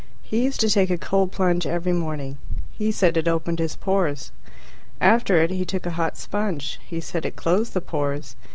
He 0.23 0.43
used 0.45 0.59
to 0.61 0.69
take 0.71 0.89
a 0.89 0.97
cold 0.97 1.31
plunge 1.31 1.67
every 1.67 1.93
morning. 1.93 2.39
He 2.71 2.91
said 2.91 3.17
it 3.17 3.27
opened 3.27 3.59
his 3.59 3.75
pores. 3.75 4.31
After 4.99 5.39
it 5.43 5.51
he 5.51 5.63
took 5.63 5.85
a 5.85 5.91
hot 5.91 6.17
sponge. 6.17 6.79
He 6.87 6.99
said 6.99 7.23
it 7.23 7.35
closed 7.35 7.75
the 7.75 7.81
pores. 7.81 8.35